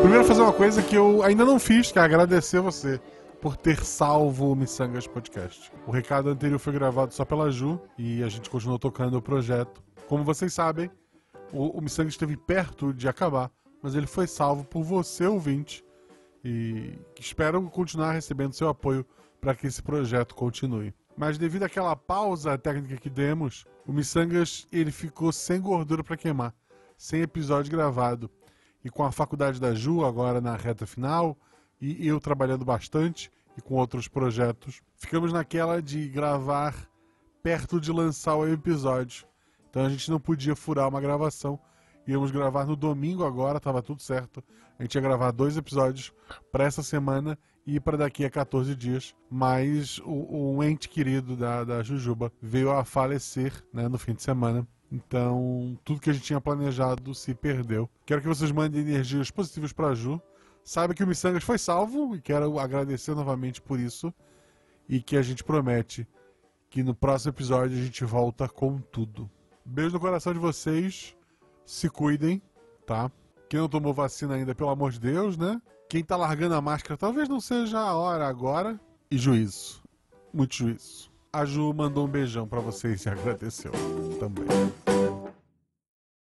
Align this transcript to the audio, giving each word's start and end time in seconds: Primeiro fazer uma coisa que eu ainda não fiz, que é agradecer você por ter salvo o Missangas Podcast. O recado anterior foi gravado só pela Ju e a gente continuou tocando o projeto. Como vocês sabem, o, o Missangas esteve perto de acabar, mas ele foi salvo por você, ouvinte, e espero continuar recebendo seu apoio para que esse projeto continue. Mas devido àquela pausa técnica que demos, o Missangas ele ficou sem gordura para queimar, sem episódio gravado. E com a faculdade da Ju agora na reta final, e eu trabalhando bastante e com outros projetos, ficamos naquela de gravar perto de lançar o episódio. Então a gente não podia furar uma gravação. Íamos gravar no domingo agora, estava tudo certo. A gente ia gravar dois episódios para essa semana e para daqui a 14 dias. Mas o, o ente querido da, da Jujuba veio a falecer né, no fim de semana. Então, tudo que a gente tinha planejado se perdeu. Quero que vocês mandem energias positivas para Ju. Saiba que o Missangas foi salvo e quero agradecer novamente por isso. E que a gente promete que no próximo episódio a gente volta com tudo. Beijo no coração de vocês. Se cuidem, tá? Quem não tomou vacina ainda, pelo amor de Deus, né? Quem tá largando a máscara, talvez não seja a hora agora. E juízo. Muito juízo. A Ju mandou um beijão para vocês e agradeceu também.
Primeiro 0.00 0.24
fazer 0.24 0.42
uma 0.42 0.52
coisa 0.52 0.82
que 0.82 0.94
eu 0.94 1.22
ainda 1.22 1.44
não 1.44 1.58
fiz, 1.58 1.90
que 1.90 1.98
é 1.98 2.02
agradecer 2.02 2.60
você 2.60 3.00
por 3.40 3.56
ter 3.56 3.84
salvo 3.84 4.52
o 4.52 4.54
Missangas 4.54 5.06
Podcast. 5.06 5.72
O 5.86 5.90
recado 5.90 6.28
anterior 6.28 6.58
foi 6.58 6.72
gravado 6.72 7.12
só 7.12 7.24
pela 7.24 7.50
Ju 7.50 7.80
e 7.98 8.22
a 8.22 8.28
gente 8.28 8.48
continuou 8.48 8.78
tocando 8.78 9.16
o 9.16 9.22
projeto. 9.22 9.82
Como 10.06 10.22
vocês 10.22 10.52
sabem, 10.52 10.88
o, 11.52 11.78
o 11.78 11.80
Missangas 11.80 12.12
esteve 12.12 12.36
perto 12.36 12.94
de 12.94 13.08
acabar, 13.08 13.50
mas 13.82 13.96
ele 13.96 14.06
foi 14.06 14.28
salvo 14.28 14.64
por 14.64 14.84
você, 14.84 15.26
ouvinte, 15.26 15.84
e 16.44 16.98
espero 17.18 17.60
continuar 17.68 18.12
recebendo 18.12 18.52
seu 18.52 18.68
apoio 18.68 19.04
para 19.40 19.56
que 19.56 19.66
esse 19.66 19.82
projeto 19.82 20.36
continue. 20.36 20.94
Mas 21.16 21.36
devido 21.36 21.64
àquela 21.64 21.96
pausa 21.96 22.56
técnica 22.56 22.96
que 22.96 23.10
demos, 23.10 23.64
o 23.86 23.92
Missangas 23.92 24.68
ele 24.70 24.92
ficou 24.92 25.32
sem 25.32 25.60
gordura 25.60 26.04
para 26.04 26.16
queimar, 26.16 26.54
sem 27.00 27.22
episódio 27.22 27.72
gravado. 27.72 28.30
E 28.84 28.90
com 28.90 29.02
a 29.02 29.10
faculdade 29.10 29.58
da 29.58 29.74
Ju 29.74 30.04
agora 30.04 30.38
na 30.38 30.54
reta 30.54 30.86
final, 30.86 31.34
e 31.80 32.06
eu 32.06 32.20
trabalhando 32.20 32.62
bastante 32.62 33.32
e 33.56 33.62
com 33.62 33.74
outros 33.76 34.06
projetos, 34.06 34.82
ficamos 34.96 35.32
naquela 35.32 35.80
de 35.80 36.06
gravar 36.08 36.86
perto 37.42 37.80
de 37.80 37.90
lançar 37.90 38.36
o 38.36 38.46
episódio. 38.46 39.26
Então 39.70 39.86
a 39.86 39.88
gente 39.88 40.10
não 40.10 40.20
podia 40.20 40.54
furar 40.54 40.86
uma 40.90 41.00
gravação. 41.00 41.58
Íamos 42.06 42.30
gravar 42.30 42.66
no 42.66 42.76
domingo 42.76 43.24
agora, 43.24 43.56
estava 43.56 43.80
tudo 43.80 44.02
certo. 44.02 44.44
A 44.78 44.82
gente 44.82 44.94
ia 44.94 45.00
gravar 45.00 45.30
dois 45.30 45.56
episódios 45.56 46.12
para 46.52 46.64
essa 46.64 46.82
semana 46.82 47.38
e 47.66 47.80
para 47.80 47.96
daqui 47.96 48.26
a 48.26 48.30
14 48.30 48.76
dias. 48.76 49.14
Mas 49.30 49.98
o, 50.04 50.56
o 50.56 50.62
ente 50.62 50.86
querido 50.86 51.34
da, 51.34 51.64
da 51.64 51.82
Jujuba 51.82 52.30
veio 52.42 52.70
a 52.70 52.84
falecer 52.84 53.64
né, 53.72 53.88
no 53.88 53.98
fim 53.98 54.12
de 54.12 54.22
semana. 54.22 54.68
Então, 54.90 55.78
tudo 55.84 56.00
que 56.00 56.10
a 56.10 56.12
gente 56.12 56.24
tinha 56.24 56.40
planejado 56.40 57.14
se 57.14 57.34
perdeu. 57.34 57.88
Quero 58.04 58.20
que 58.20 58.28
vocês 58.28 58.50
mandem 58.50 58.80
energias 58.80 59.30
positivas 59.30 59.72
para 59.72 59.94
Ju. 59.94 60.20
Saiba 60.64 60.94
que 60.94 61.04
o 61.04 61.06
Missangas 61.06 61.44
foi 61.44 61.58
salvo 61.58 62.14
e 62.16 62.20
quero 62.20 62.58
agradecer 62.58 63.14
novamente 63.14 63.62
por 63.62 63.78
isso. 63.78 64.12
E 64.88 65.00
que 65.00 65.16
a 65.16 65.22
gente 65.22 65.44
promete 65.44 66.06
que 66.68 66.82
no 66.82 66.94
próximo 66.94 67.30
episódio 67.30 67.78
a 67.78 67.82
gente 67.82 68.04
volta 68.04 68.48
com 68.48 68.78
tudo. 68.78 69.30
Beijo 69.64 69.94
no 69.94 70.00
coração 70.00 70.32
de 70.32 70.38
vocês. 70.38 71.16
Se 71.64 71.88
cuidem, 71.88 72.42
tá? 72.84 73.10
Quem 73.48 73.60
não 73.60 73.68
tomou 73.68 73.94
vacina 73.94 74.34
ainda, 74.34 74.54
pelo 74.54 74.70
amor 74.70 74.90
de 74.90 75.00
Deus, 75.00 75.36
né? 75.36 75.60
Quem 75.88 76.04
tá 76.04 76.16
largando 76.16 76.54
a 76.54 76.60
máscara, 76.60 76.96
talvez 76.96 77.28
não 77.28 77.40
seja 77.40 77.78
a 77.78 77.94
hora 77.96 78.26
agora. 78.26 78.80
E 79.10 79.18
juízo. 79.18 79.82
Muito 80.32 80.54
juízo. 80.54 81.09
A 81.32 81.44
Ju 81.44 81.72
mandou 81.72 82.06
um 82.06 82.08
beijão 82.08 82.44
para 82.44 82.58
vocês 82.58 83.04
e 83.04 83.08
agradeceu 83.08 83.70
também. 84.18 84.89